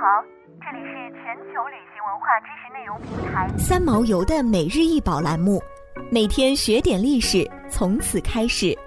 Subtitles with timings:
[0.00, 0.22] 好，
[0.60, 5.60] 这里是全球旅行文化知识内容平台三毛游的每日一宝栏目，
[6.08, 8.78] 每天学点历史，从此开始。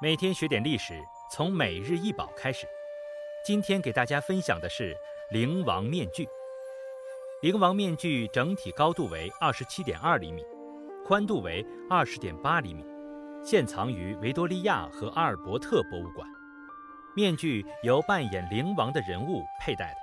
[0.00, 0.94] 每天学点历史，
[1.28, 2.68] 从每日一宝开始。
[3.44, 4.94] 今天给大家分享的是
[5.32, 6.24] 灵王面具。
[7.40, 10.44] 灵王面具整体高度为二十七点二厘米，
[11.04, 12.91] 宽度为二十点八厘米。
[13.44, 16.28] 现藏于维多利亚和阿尔伯特博物馆。
[17.14, 19.98] 面具由扮演灵王的人物佩戴的，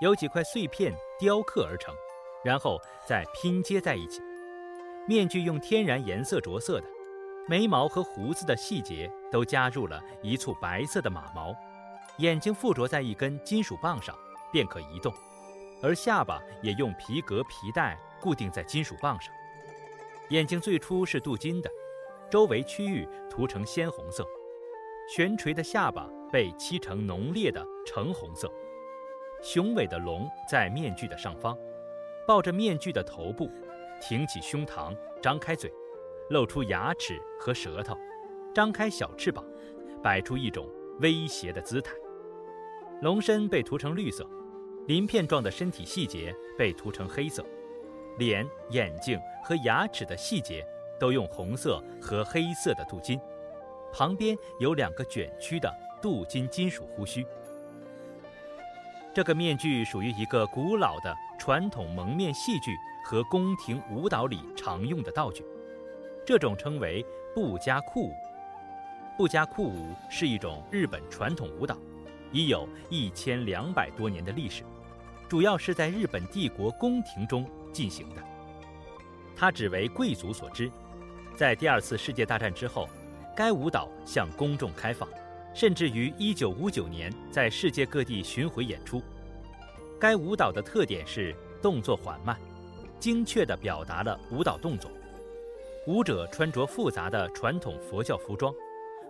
[0.00, 1.94] 由几块碎片雕刻而成，
[2.44, 4.20] 然后再拼接在一起。
[5.06, 6.86] 面具用天然颜色着色的，
[7.46, 11.54] 眉毛和胡子的细节都加入了一簇白色的马毛。
[12.16, 14.12] 眼睛附着在一根金属棒上，
[14.50, 15.14] 便可移动，
[15.80, 19.32] 而下巴也用皮革皮带固定在金属棒上。
[20.30, 21.70] 眼睛最初是镀金的。
[22.30, 24.26] 周围区域涂成鲜红色，
[25.08, 28.52] 悬垂的下巴被漆成浓烈的橙红色。
[29.42, 31.56] 雄伟的龙在面具的上方，
[32.26, 33.50] 抱着面具的头部，
[34.00, 35.72] 挺起胸膛，张开嘴，
[36.28, 37.96] 露出牙齿和舌头，
[38.54, 39.42] 张开小翅膀，
[40.02, 40.68] 摆出一种
[41.00, 41.94] 威胁的姿态。
[43.00, 44.28] 龙身被涂成绿色，
[44.86, 47.42] 鳞片状的身体细节被涂成黑色，
[48.18, 50.66] 脸、眼睛和牙齿的细节。
[50.98, 53.20] 都用红色和黑色的镀金，
[53.92, 57.26] 旁边有两个卷曲的镀金金属胡须。
[59.14, 65.44] 这个面具属于一个古老的传统蒙面戏剧和宫廷舞蹈里常用的道具，
[66.24, 67.04] 这种称为
[67.34, 68.12] 布加库舞。
[69.16, 71.76] 布加库舞是一种日本传统舞蹈，
[72.30, 74.62] 已有一千两百多年的历史，
[75.28, 78.22] 主要是在日本帝国宫廷中进行的，
[79.34, 80.70] 它只为贵族所知。
[81.38, 82.88] 在第二次世界大战之后，
[83.36, 85.08] 该舞蹈向公众开放，
[85.54, 89.00] 甚至于1959年在世界各地巡回演出。
[90.00, 91.32] 该舞蹈的特点是
[91.62, 92.36] 动作缓慢，
[92.98, 94.90] 精确地表达了舞蹈动作。
[95.86, 98.52] 舞者穿着复杂的传统佛教服装，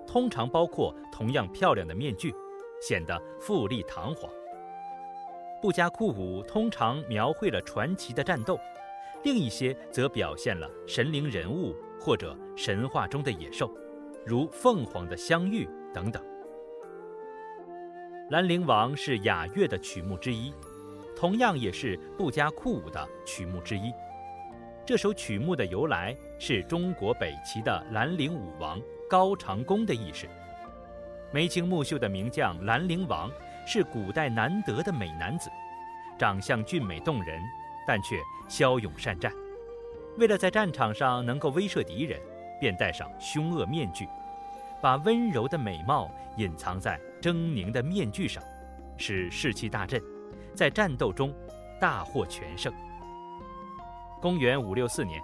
[0.06, 2.34] 通常包括同样漂亮的面具，
[2.82, 4.30] 显得富丽堂皇。
[5.62, 8.60] 布加库舞通常描绘了传奇的战斗，
[9.22, 11.74] 另一些则表现了神灵人物。
[12.00, 13.70] 或者神话中的野兽，
[14.24, 16.22] 如凤凰的相遇等等。
[18.30, 20.52] 兰陵王是雅乐的曲目之一，
[21.16, 23.92] 同样也是布加库舞的曲目之一。
[24.84, 30.28] 这首曲目的由来是中国北齐的兰陵舞王高长恭的轶事。
[31.30, 33.30] 眉清目秀的名将兰陵王
[33.66, 35.50] 是古代难得的美男子，
[36.18, 37.42] 长相俊美动人，
[37.86, 39.30] 但却骁勇善战。
[40.18, 42.20] 为了在战场上能够威慑敌人，
[42.58, 44.08] 便戴上凶恶面具，
[44.80, 48.42] 把温柔的美貌隐藏在狰狞的面具上，
[48.96, 50.02] 使士气大振，
[50.56, 51.32] 在战斗中
[51.80, 52.72] 大获全胜。
[54.20, 55.22] 公元五六四年，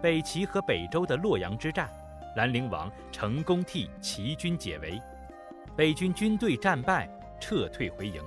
[0.00, 1.90] 北齐和北周的洛阳之战，
[2.36, 5.02] 兰陵王成功替齐军解围，
[5.74, 7.10] 北军军队战败，
[7.40, 8.22] 撤退回营。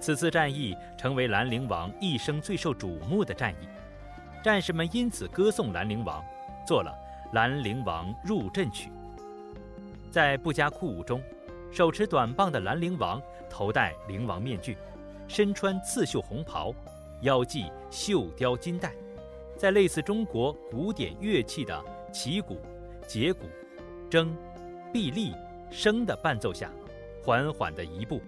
[0.00, 3.68] 此次战役成为兰陵王一生最受瞩目的战役。
[4.42, 6.24] 战士们因此歌颂兰陵王，
[6.66, 6.90] 做了
[7.34, 8.88] 《兰陵王入阵曲》。
[10.10, 11.22] 在布加库舞中，
[11.70, 13.20] 手持短棒的兰陵王
[13.50, 14.78] 头戴灵王面具，
[15.28, 16.74] 身穿刺绣红袍，
[17.20, 18.92] 腰系绣雕金带，
[19.58, 21.78] 在类似中国古典乐器的
[22.10, 22.58] 旗鼓、
[23.06, 23.44] 节鼓、
[24.10, 24.30] 筝、
[24.90, 25.34] 臂力、
[25.70, 26.70] 笙的伴奏下，
[27.22, 28.22] 缓缓地移步，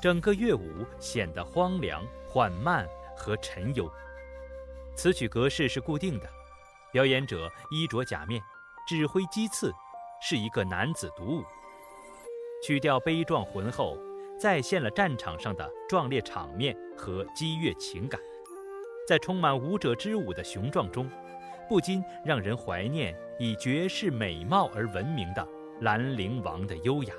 [0.00, 2.84] 整个乐舞显得荒凉、缓慢
[3.16, 3.88] 和沉忧。
[4.94, 6.28] 此曲格式是固定的，
[6.92, 8.40] 表演者衣着假面，
[8.86, 9.72] 指挥击刺，
[10.20, 11.44] 是一个男子独舞。
[12.62, 13.98] 曲调悲壮浑厚，
[14.38, 18.20] 再现了战场上的壮烈场面和激越情感。
[19.08, 21.10] 在充满舞者之舞的雄壮中，
[21.68, 25.44] 不禁让人怀念以绝世美貌而闻名的
[25.80, 27.14] 兰陵王的优雅。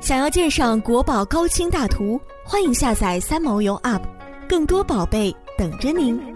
[0.00, 4.15] 想要鉴赏国宝高清大图，欢迎下载三毛游 App。
[4.48, 6.35] 更多宝贝等着您。